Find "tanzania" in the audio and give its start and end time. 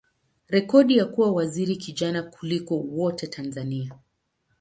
3.27-3.93